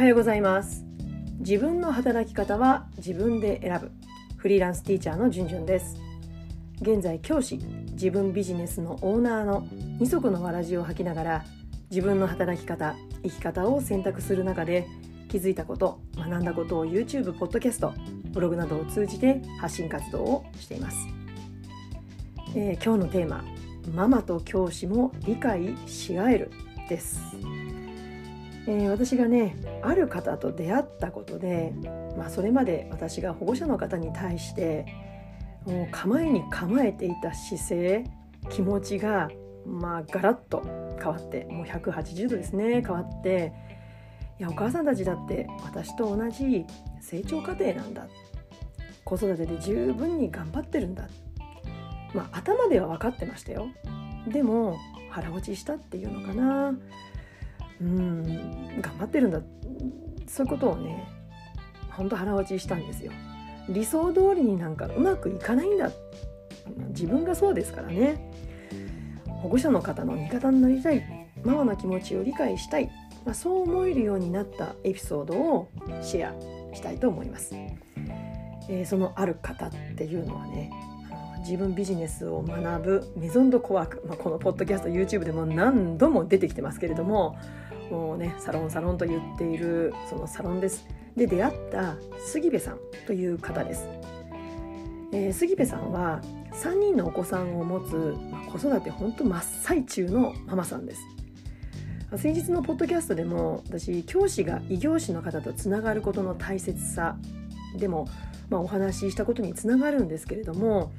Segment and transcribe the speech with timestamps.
[0.00, 0.86] はようございます。
[1.40, 3.90] 自分の働き方は自分で選ぶ。
[4.38, 5.94] フリーランスティーチャーのじゅんじゅんです。
[6.80, 7.58] 現在教師
[7.92, 9.68] 自分ビジネスのオーナーの
[9.98, 11.44] 二足のわらじを履きながら
[11.90, 14.86] 自分の働き方生き方を選択する中で
[15.28, 17.92] 気づいたこと学んだことを YouTube、ポッドキャスト
[18.30, 20.96] ブログなどを通じて発信活動をしています、
[22.56, 23.44] えー、今日のテーマ
[23.94, 26.50] ママと教師も理解し合える
[26.88, 27.20] です、
[28.66, 31.72] えー、私がねある方と出会ったことで、
[32.16, 34.86] まあ、それまで私が保護者の方に対して
[35.64, 38.04] もう構えに構えていた姿勢
[38.50, 39.30] 気持ちが
[39.66, 40.62] まあガラッと
[40.98, 43.52] 変わってもう180度ですね変わって
[44.38, 46.64] いやお母さんたちだって私と同じ
[47.00, 48.08] 成長過程なんだ
[49.04, 51.08] 子育てで十分に頑張ってるんだ
[52.14, 53.68] まあ頭では分かってましたよ。
[54.26, 54.76] でも
[55.10, 56.74] 腹落ちしたっていうのかな。
[57.80, 58.80] うん。
[58.80, 59.40] 頑張ってるんだ。
[60.26, 61.08] そういうことをね
[61.90, 63.12] ほんと腹落ちしたんですよ。
[63.68, 65.90] 理想通りになんかうまくいかないんだ。
[66.88, 68.30] 自分がそうですからね。
[69.26, 71.20] 保護者の方の味方になりたい。
[71.44, 72.90] ママの気持ちを理解したい、
[73.24, 75.70] まあ、そう思えるようになったエピソードを
[76.02, 77.54] シェアしたいと思います、
[78.68, 80.70] えー、そのある方っていうのはね
[81.40, 87.38] 自分ビジネスを学ぶメゾンドコワーク、まあ、このポッドキャスト YouTube でも何度も出てきてますけれども
[87.90, 90.86] もうねサロンサロンと言っているそのサロンです。
[91.16, 93.88] で出会った杉部さんという方です、
[95.12, 96.20] えー、杉部さんは
[96.52, 101.00] 3人のお子さんを持つ、まあ、子育て本当真っ最中のママさんです。
[102.16, 107.16] 先日のポッドキャストでも私教師が異業種の方とつながることの大切さ
[107.76, 108.08] でも、
[108.48, 110.90] まあ、お話ししたことにつながるんですけれども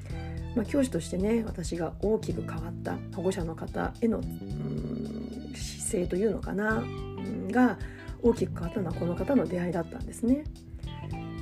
[0.56, 6.84] まあ、教師としてね私が大きく変わった保護者の方への、うん、姿勢というのかな、
[7.52, 7.78] が
[8.22, 10.44] 大きく変わったのはこの方の出会いだったんですね。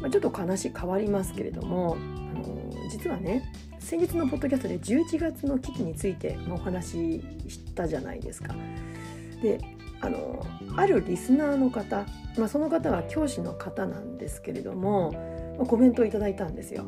[0.01, 8.55] まあ、ちょっと話変わりますけれどもあの実はね先日のポッドキャストで11月の危機についてお話ししたじゃないですか。
[9.41, 9.59] で
[10.01, 10.45] あの
[10.77, 12.05] あるリスナーの方、
[12.37, 15.11] まあ、その方は教師の方なんですけれども、
[15.57, 16.85] まあ、コメントをいただいたんですよ。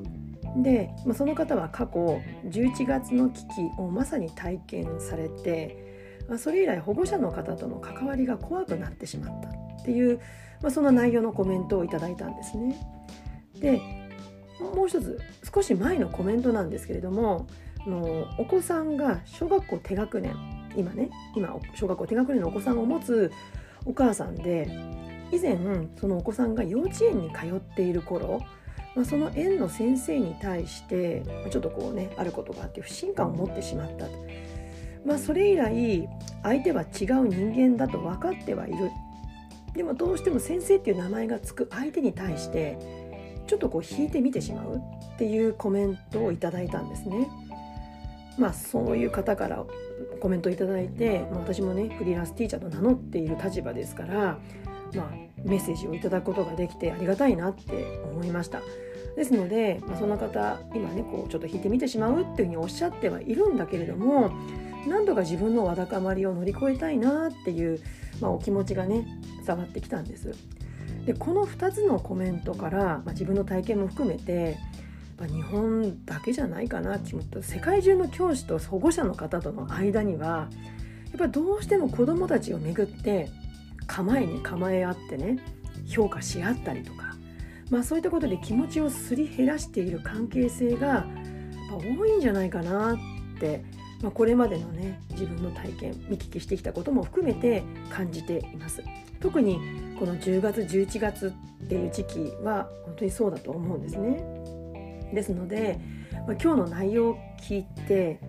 [0.57, 3.47] で、まあ、その方は過去11月の危機
[3.77, 10.19] をまさに体験されて、まあ、それ以来保護者の方との関わりが怖くなってしまったっていう、
[10.61, 12.75] まあ、その内容のコメントをいただいたんですね。
[13.59, 13.79] で
[14.75, 15.19] もう一つ
[15.53, 17.47] 少し前のコメントなんですけれども
[17.87, 20.35] のお子さんが小学校低学年
[20.75, 23.31] 今ね今小学校低学年のお子さんを持つ
[23.85, 24.69] お母さんで
[25.31, 25.57] 以前
[25.99, 28.41] そのお子さんが幼稚園に通っている頃
[28.95, 34.11] まあ、その園の先生に対してちょっとこうねあることがあって不信感を持ってしまったと、
[35.05, 36.09] まあ、それ以来
[36.43, 38.91] 相手は違う人間だと分かってはいる
[39.73, 42.77] でもどうしても先生っていう名前がつく相手に対して
[43.47, 47.27] ちょっとこう引いてみてしまうっていうコメントをいただいたんですね。
[48.37, 49.65] まあそういう方から
[50.19, 54.37] コメントいただいて、まあ、私もねフリーランスティーチャーと名乗っている立場ですから、
[54.95, 55.11] まあ、
[55.45, 58.61] メッセージをいただくことができてありがたいなって思いました。
[59.15, 64.31] ですので、まあ、その方今ねこうちょっと引いてみてしまうっていうふうにおっしゃってはいるんだけれども
[64.87, 67.79] 何度か自分のわだかまりを乗り越えたいなっていう、
[68.19, 69.05] まあ、お気持ちがね
[69.45, 70.33] 伝わってきたんです。
[71.05, 74.57] でこの2つのコメントから、まあ、自分の体験も含めて
[75.17, 76.99] まあ日本だけじゃないかな
[77.41, 80.47] 世界中の教師と保護者の方との間には
[81.09, 83.29] やっぱりどうしても子どもたちをめぐって
[83.91, 85.37] 構えに構え合ってね
[85.85, 87.15] 評価し合ったりとか、
[87.69, 91.05] まあ、そういったことで気持ちをすり減らしている関係性が
[91.69, 92.97] 多いんじゃないかなっ
[93.39, 93.63] て、
[94.01, 98.81] まあ、これまでのね自分の体験見聞きしてきたことも含めて感じています。
[99.19, 99.59] 特に
[99.99, 101.33] この10月11月
[101.65, 105.11] っていう時期は本当にそうだと思うんですね。
[105.13, 105.79] ですので、
[106.11, 108.19] まあ、今日の内容を聞いて、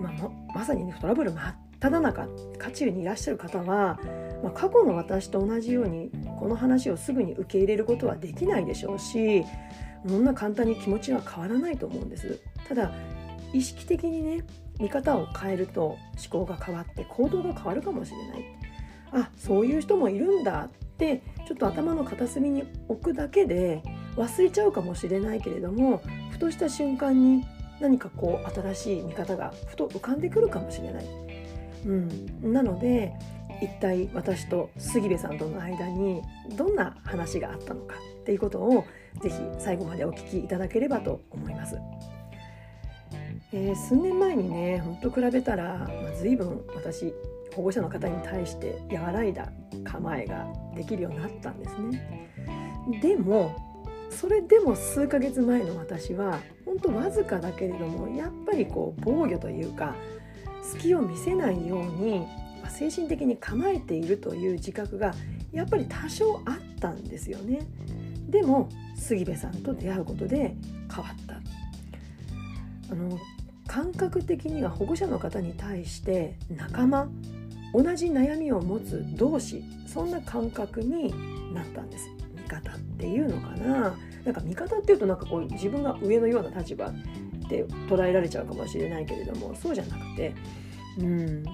[0.00, 0.12] まあ、
[0.52, 2.28] まさにねトラブル真っ只中
[2.58, 3.98] 渦中にいらっしゃる方は
[4.42, 9.44] まあ、過去の私と同じようにこの話をすぐに受け入れることはできないでしょうし
[10.06, 12.40] そんな簡単に気持ちは変わらないと思うんです。
[12.68, 12.92] ただ
[13.52, 14.44] 意識的にね
[14.80, 15.98] 見方を変えると思
[16.30, 18.44] 考が変わって行動が変わるかもしれない。
[19.12, 23.82] あそういう人もいるんだってちょっと頭の片隅に置くだけで
[24.16, 27.44] 忘れちゃうかもしれないけれどもふとした瞬間に
[27.80, 31.06] 何かこう新しい見方がふと浮かんでくるかもしれない。
[31.84, 33.12] うん、なので
[33.62, 36.20] 一体私と杉部さんとの間に
[36.56, 38.84] どんな話があったのかっていうことを
[39.22, 41.78] ぜひ最後までお聞きいただければと思います。
[43.52, 47.14] えー、数年前にねほんと比べたら、まあ、随分私
[47.54, 49.52] 保護者の方に対して和らいだ
[49.84, 52.30] 構えができるようになったんですね。
[53.00, 53.54] でも
[54.10, 59.94] それでも数ヶ月前の私は本当わずかだけれどもやっぱりこう防御というか
[60.62, 62.26] 隙を見せないように
[62.72, 65.14] 精神的に構えているという自覚が
[65.52, 67.66] やっぱり多少あったんですよね。
[68.28, 70.56] でも杉部さんと出会うことで
[70.94, 71.34] 変わった。
[72.90, 73.18] あの
[73.66, 77.08] 感覚的には保護者の方に対して仲間
[77.72, 81.14] 同じ悩みを持つ同士そんな感覚に
[81.54, 82.08] なったんです。
[82.34, 83.96] 味方っていうのかな。
[84.24, 86.92] なんか味方っていうとなんかこう自分が上のような立場
[87.48, 90.34] で捉えられちゃうかもしれないけれどもそうじゃなくて
[90.98, 91.44] うん、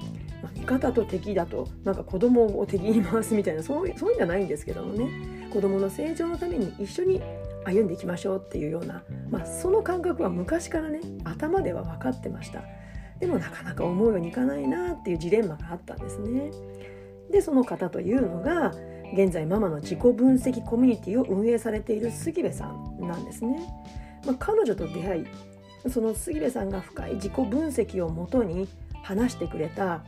[0.43, 5.39] 味方と敵だとなんか子供を敵に回すみたいなそうそういうんじゃないんですけどもね。
[5.51, 7.23] 子供の成長のために一緒に
[7.65, 12.63] 歩んでいきましょうっていうような、まあ、その感覚は昔からね頭では分かってました。
[13.19, 16.51] でもなかなか思うようにいかないなっていうジレンマがあったんですね。
[17.31, 18.73] でその方というのが
[19.15, 23.59] 現在ママの自己分析コミュニティを運営されている杉部さんなんですね、
[24.27, 25.27] まあ、彼女と出会い
[25.91, 28.69] その杉部さんが深い自己分析をもとに
[29.03, 30.05] 話してくれた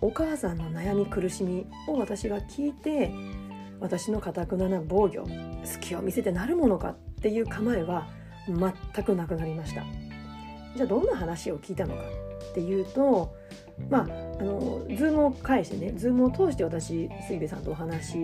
[0.00, 3.10] お母さんの悩み苦しみを私が聞いて
[3.80, 5.26] 私のかたくなな防御
[5.64, 8.06] 隙を見せてなるものかっていう構えは
[8.46, 9.82] 全くなくなりました。
[10.76, 12.02] じゃあどんな話を聞いたのか
[12.50, 13.34] っていうと
[13.88, 14.06] まああ
[14.42, 18.20] の Zoom を介してね Zoom を通して私杉部さんとお話を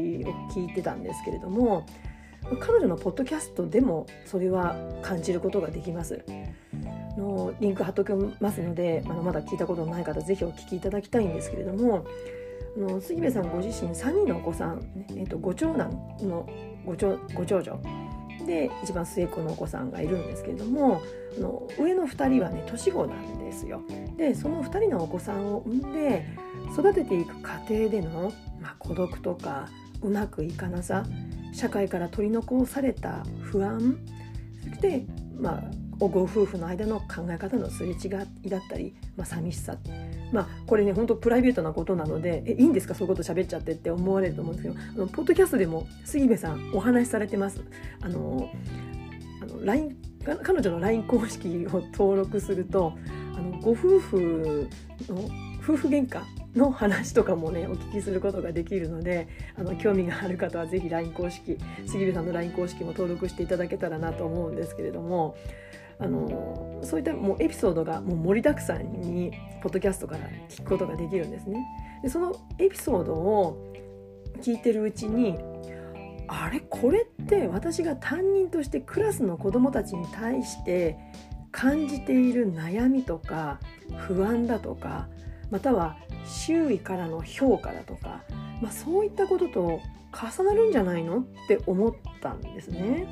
[0.50, 1.86] 聞いてたんですけれども
[2.58, 6.24] 彼女のポッドキャストでもそれは感じることができます
[7.16, 12.04] のリンク貼っときますのであのまだ聞いたことのない方ぜひお聞きいただきたいんですけれども
[12.76, 14.80] あの杉部さんご自身3人のお子さん、
[15.10, 15.90] えーと、ご長男
[16.22, 16.48] の
[16.84, 17.80] ご長ご長女
[18.46, 21.02] で一番末っ子のお子さんがいるんですけれども
[21.36, 23.82] あの上の2人はね年子なんですよ。
[24.16, 26.26] でその2人のお子さんを産んで
[26.72, 29.68] 育てていく過程での、まあ、孤独とか
[30.02, 31.04] うまくいかなさ
[31.52, 33.98] 社会から取り残された不安。
[34.68, 35.04] そして、
[35.38, 35.62] まあ、
[35.98, 37.94] ご夫婦の間の考え方のすれ違
[38.42, 39.76] いだったり、まあ、寂しさ。
[40.32, 42.94] まあこれね本当プライベートなことなのでえいいんですか？
[42.94, 47.60] そういうこと喋っちゃってって思われると思うんですけどあのポッドキャストでも杉部さんお話しされてます。
[48.00, 48.48] あの
[49.42, 49.96] あの LINE
[50.42, 52.92] 彼女の LINE 公式を登録すると
[53.36, 54.68] あのご夫婦
[55.08, 55.16] の
[55.60, 56.22] 夫婦喧嘩
[56.54, 65.36] の話とかもねお聞きすることができるのであの興味がある方は是非 LINE 公式杉部さんの LINE 公式も登録していただけたらなと思うんですけれども
[66.00, 69.32] あのそういったもうエピソードがもう盛りだくさんに
[69.62, 71.64] ポッドキャストから聞くことができるんですね。
[72.02, 73.74] でそのエピソードを
[74.40, 75.36] 聞いてるうちに
[76.26, 76.60] あれ？
[76.60, 80.96] これって私が担任としてクラスの子どもたちに対して
[81.52, 83.60] 感じている悩みとか
[83.98, 85.08] 不安だとか
[85.50, 88.22] または周囲からの評価だとか、
[88.60, 89.80] まあ、そういったことと
[90.12, 93.06] 重なるんじゃないのって思ったんですね。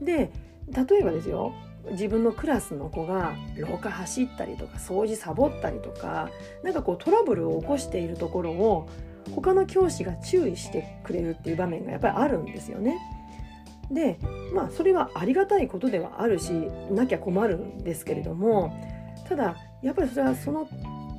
[0.00, 0.30] で
[0.68, 1.52] 例えばですよ
[1.90, 6.30] 自分のクラスの子が廊下走ったりとか掃除サボったりとか
[6.62, 8.88] なんかこうトラブルを起こしているところを
[9.34, 12.98] 他の教師が注意してくれるっていう場面がやっぱりあるんですよね。
[13.90, 14.18] で
[14.54, 16.52] まあそれはありがたいことではあるし
[16.92, 18.72] なきゃ困るんですけれども
[19.28, 20.68] ただやっぱりそれはその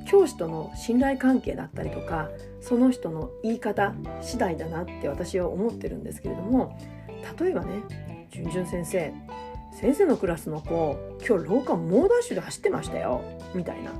[0.06, 2.28] 教師との信頼関係だったりとか
[2.60, 6.78] その人の言い方次第だなって私は思ってるんですけれども
[7.38, 7.82] 例えばね
[8.30, 9.12] 「じゅんじゅん先生
[9.72, 13.22] 先生のクラスの子今日廊下猛ダッシュで走ってましたよ
[13.54, 13.92] みたいな。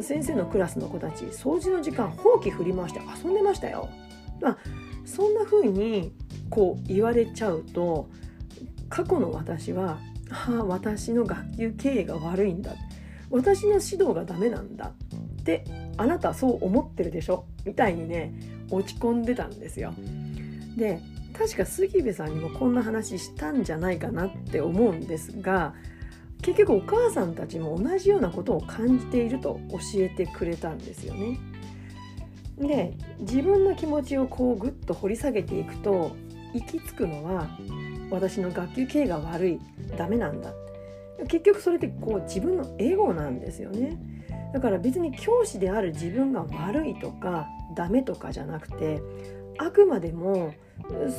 [0.00, 3.90] 先生のクラスの子たち掃除の時間ほうき振り回して遊んでましたよ、
[4.40, 4.58] まあ、
[5.04, 6.14] そんな風に
[6.48, 8.08] こう言われちゃうと
[8.88, 9.98] 過去の私は
[10.30, 12.72] 「はあ私の学級経営が悪いんだ」
[13.30, 14.92] 私の指導がダメなんだ。
[15.42, 15.64] って
[15.96, 17.44] あなたそう思ってるでしょ？
[17.64, 18.32] みたいにね
[18.70, 19.92] 落ち込んでたんですよ。
[20.76, 21.00] で
[21.36, 25.74] 確か杉部さんにもこんな話したんじゃないかなって思うんですが
[26.42, 31.38] 結局お母さんたちも同じようなことを感じていると教えてくれたんですよね。
[32.58, 36.14] で自分の気持ちをこうぐっと掘り下げていくと
[36.54, 37.48] 行き着くのは
[38.10, 39.60] 私の学級経営が悪い
[39.96, 40.52] ダメなんだ
[41.28, 43.98] 結局それってこう自分のエゴなんですよね
[44.52, 49.02] だから別に教師である自分が悪いとかダメとかじゃなくて
[49.58, 50.54] あくまでも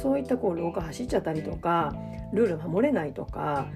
[0.01, 1.95] そういったこう廊下走っちゃったりとか
[2.33, 3.67] ルール守れないとか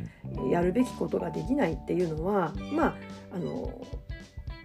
[0.52, 2.96] やるべきことができないっていうのはまあ
[3.34, 3.72] あの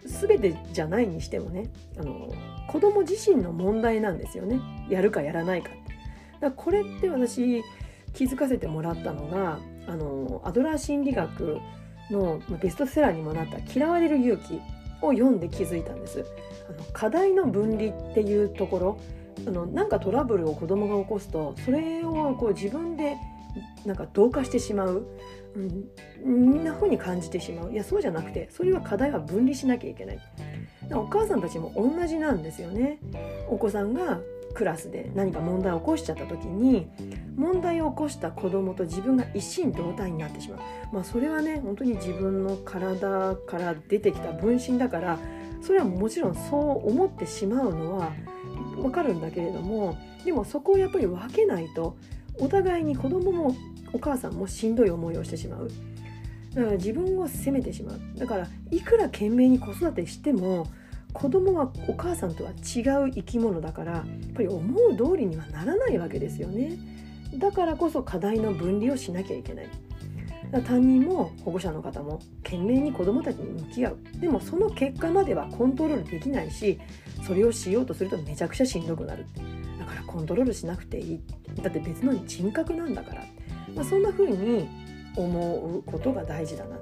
[0.05, 2.33] 全てじゃないにしてもねあの
[2.69, 5.71] 子供自身の問題なんですよねやるかやらないか。
[5.71, 5.83] だか
[6.41, 7.63] らこれって私
[8.13, 11.59] 気づかせてもらったのがあのアドラー心理学
[12.11, 14.61] のベストセラーにもなった「嫌われる勇気」
[15.03, 16.25] を読んで気づいたんです。
[16.69, 18.99] あの課題の分離っていうところ
[19.47, 23.17] あのなんかトラブルを子供が起こすとそれをこう自分で
[23.85, 25.07] なんか同化してしまう、
[26.25, 27.73] うん、な風に感じてしまう。
[27.73, 30.19] いやそうじゃなくてそれは課題は分離しなきゃいけない。
[30.95, 32.99] お母さんたちも同じなんですよね。
[33.49, 34.21] お子さんが
[34.55, 36.89] クラスで何か問題を起こしちゃった時に
[37.37, 40.61] 問題を起こした子供と自分が一心同体になってしまう、
[40.93, 45.19] まあ、それはね本当に自分の体から出てきた分身だから
[45.63, 48.13] それはもちろんそう思ってしまうのは
[48.83, 51.97] わかるんだけれどもでもそこをやっぱり分けないと
[52.39, 53.57] お互いに子供も
[53.93, 55.71] お母さんもしんどい思いをしてしまう。
[56.55, 58.01] だから自分を責めてしまう。
[58.17, 60.67] だからいくら懸命に子育てしても
[61.13, 64.05] 子供はお母さんとは違う生き物だからやっ
[64.35, 66.79] ぱり思う通りにはならないわけですよね。
[67.37, 69.69] だからこそ課題の分離をしなきゃいけない。
[70.67, 73.99] 担任も保護者の方も懸命に子どもたちに向き合う。
[74.21, 76.79] でもその結果まではコントロールできないし
[77.27, 79.27] それをしようとするとめちゃくちゃしんどくなる。
[79.79, 81.21] だからコントロールしなくていい。
[81.63, 83.25] だって別の人格なんだから、
[83.75, 84.69] まあ、そんな風に
[85.17, 86.79] 思うことが大事だな。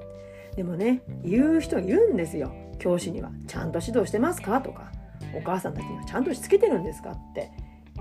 [0.57, 2.53] でもね言う人いるんですよ。
[2.81, 4.61] 教師にはちゃんと指導してますか？
[4.61, 4.91] とか
[5.33, 7.13] お母さんたちにはちゃんとしつけてるんですか？
[7.13, 7.53] って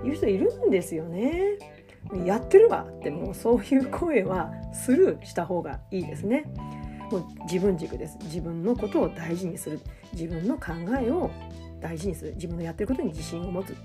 [0.03, 1.59] 言う人いるんですよね。
[2.25, 6.45] やってるわってもうそういう声はスルーした方がいいですね。
[7.11, 8.17] もう自分軸です。
[8.23, 9.79] 自分のことを大事にする。
[10.13, 11.29] 自分の考えを
[11.81, 12.33] 大事にする。
[12.35, 13.75] 自分のやってることに自信を持つ、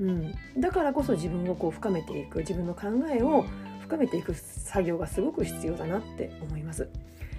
[0.00, 2.40] うん、だからこそ自分をこう深めていく。
[2.40, 3.44] 自分の考えを
[3.80, 6.88] 深めていく作業がすごく必要だなって思います。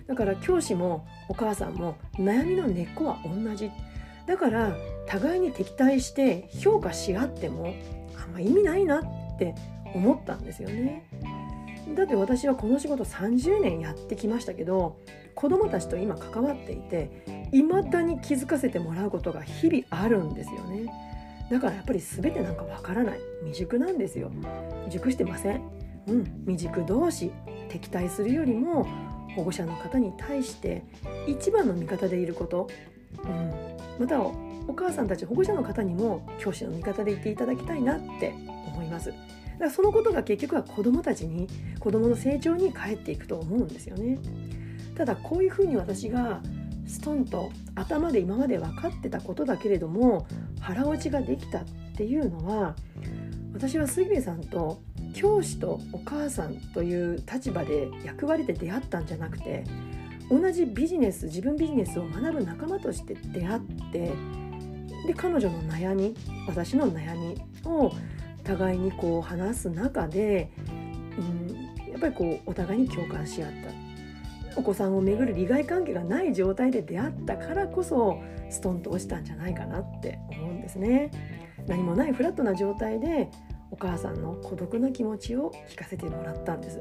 [0.07, 3.71] だから教師もお母さんも悩みの根っこは同じ。
[4.25, 4.75] だから
[5.07, 7.73] 互いに敵対して評価し合っても
[8.21, 9.53] あんま意味ないなって
[9.93, 11.09] 思ったんですよね。
[11.95, 14.97] だって私はこの仕事30年やってきましたけど
[15.35, 20.91] 子供たちと今関わっていて未だに気づかせてもらうことが日々あるんですよね。
[21.51, 23.19] だからやっぱり全てなんかわからない。
[23.41, 24.31] 未熟なんですよ。
[24.89, 25.61] 熟してません。
[26.07, 26.23] うん。
[26.47, 27.31] 未熟同士
[27.69, 28.87] 敵対するよりも
[29.35, 30.83] 保護者の方に対して
[31.27, 32.69] 一番の味方でいること、
[33.23, 33.53] うん、
[33.99, 38.33] またお母さんたち保護者の方にも教師の味方でいていただきたいなって
[38.67, 39.09] 思います。
[39.09, 39.15] だ
[39.59, 41.47] からそのことが結局は子どもたちに
[41.79, 44.19] 子どもの成長に返っていくと思うんですよね。
[44.95, 46.41] ただこういうふうに私が
[46.87, 50.27] ストンと頭で今まで分かってたことだけれども
[50.59, 51.63] 腹落ちができたっ
[51.95, 52.75] ていうのは
[53.53, 54.81] 私は杉部さんと
[55.13, 59.63] 教師とお母さんという立場で役割で出会ったんじゃなくて
[60.29, 64.13] 同じビジネス自分ビジネスを学ぶ仲間として出会って
[65.07, 66.15] で彼女の悩み
[66.47, 67.91] 私の悩みを
[68.43, 70.51] 互いにこう話す中で、
[71.17, 81.09] うん、やっぱりこうお互いに共感し合ったお子さんをめぐる利害関係がない状態で出会ったからこそストンと落ちたんじゃないかなって思うんですね。
[81.65, 83.29] 何もないフラットな状態で
[83.73, 86.79] お母さんの孤独な気持ちを聞かせてもらったんです。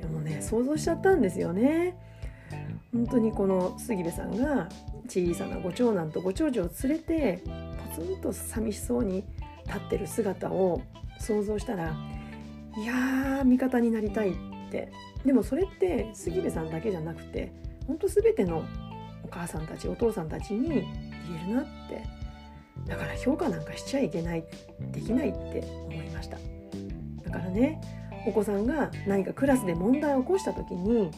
[0.00, 1.98] でもね想像しちゃったんですよね。
[2.92, 4.68] 本当にこの杉部さんが
[5.08, 7.42] 小さなご長男とご長女を連れて
[7.96, 9.24] ポツンと寂しそうに
[9.66, 10.82] 立ってる姿を
[11.18, 11.96] 想像したら
[12.76, 14.34] いやー味方になりたいっ
[14.70, 14.92] て。
[15.26, 17.52] でもそれって杉部さんだけじゃなくて
[17.88, 18.62] 本当全ての
[19.24, 20.78] お母さんたちお父さんたちに言
[21.44, 22.19] えるなって。
[22.86, 24.44] だから評価なんかしちゃいけない
[24.92, 26.38] できないって思いました。
[27.24, 27.80] だからね
[28.26, 31.10] お子さんが何かクラスで問題を起こした時に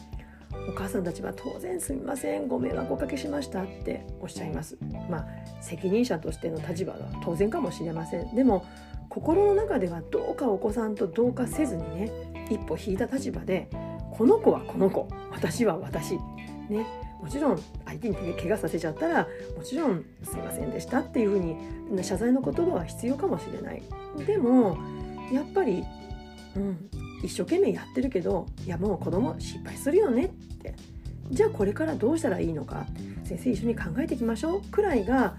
[0.69, 4.77] お母さんたちは当然すみませんご迷惑おかけしましたっておっしゃいます。
[5.09, 5.27] まあ
[5.61, 8.35] 責任者としての立場は当然かもしれません。
[8.35, 8.65] でも
[9.09, 12.11] 心の中ではどうかお子さんと同化せずにね
[12.49, 13.69] 一歩引いた立場で
[14.11, 16.15] この子はこの子私は私。
[16.69, 16.85] ね
[17.21, 17.59] もちろん
[17.99, 23.83] 相手に怪我させちゃったらもちろんすいませんでしたっていうふうに謝罪の言葉は必要かもしれない
[24.25, 24.77] でも
[25.31, 25.83] やっぱり、
[26.55, 26.89] うん、
[27.23, 30.75] 一生懸命やってるけどいやもう子供失敗するよねって
[31.29, 32.85] じゃあこれからどうしたらいいのか
[33.23, 35.35] 先生一緒に考えていきましょうくらいが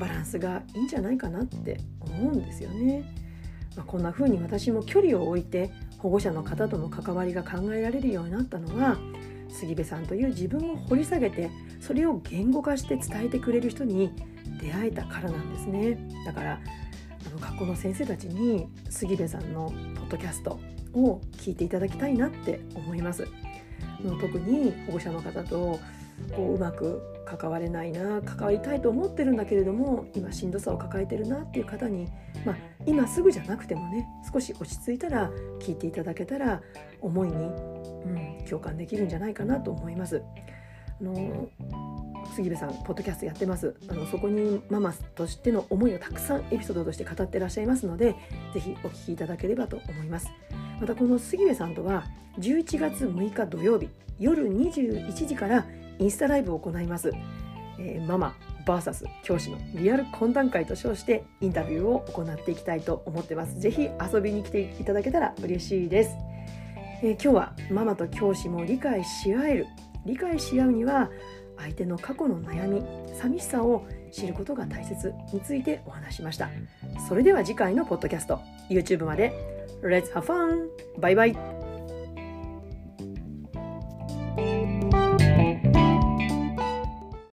[0.00, 3.04] バランスがいいんじゃないかなって思うんですよね。
[3.76, 8.96] まあ、こんな風に私も距離を置いて保護者の方との関わりが考えられるようになったのは
[9.48, 14.12] 杉部さんという自分を掘り下げてそれを言語化して伝えてくれる人に
[14.60, 16.60] 出会えたからなんですねだから
[17.26, 20.58] あの学校の先生たちに杉部さんのポッドキャスト
[20.94, 23.26] を聞いていただきたいなって思います
[24.20, 25.78] 特に保護者の方と
[26.34, 32.08] こううまく関われないな関わりたいと思ってるんだけれども今しんどさを抱えてるなっていう方に、
[32.44, 32.56] まあ、
[32.86, 35.30] 今すぐじゃなくてもね少し落ち着いたら
[35.60, 36.62] 聞いていただけたら
[37.00, 37.38] 思いに、う
[38.42, 40.22] ん、共感できるんじゃないかなと思います。
[41.00, 41.48] あの
[42.34, 43.74] 杉部さんポッドキャストやってます。
[43.88, 48.14] あのそこにママとしての思いをたくさんエピソードとして語ってらっしゃいますので
[48.52, 50.30] ぜひお聞きいただければと思います。
[50.80, 52.04] またこの杉部さんとは
[52.38, 53.88] 11月6日土曜日
[54.18, 55.66] 夜21時から
[55.98, 57.10] インスタライブを行います、
[57.78, 58.34] えー、ママ
[58.66, 63.58] VS 教師のリアル懇談会と称してインタビューを行っていきたいと思ってます。
[63.58, 66.10] ぜひ遊びに来ていただけたら嬉しいです、
[67.02, 69.66] えー、今日はママと教師も理解し合える
[70.06, 71.10] 理解し合うには
[71.58, 72.82] 相手の過去の悩み
[73.14, 76.48] 寂しさを知ることが大切についてお話しました。
[77.08, 79.32] それでは次回のポッドキャスト YouTube まで。
[79.82, 80.68] Let's have fun!
[80.98, 81.55] バイバイ